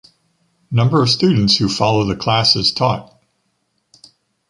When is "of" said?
1.03-1.11